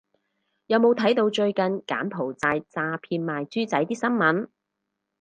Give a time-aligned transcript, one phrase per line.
[0.65, 4.47] 有冇睇到最近柬埔寨詐騙賣豬仔啲新聞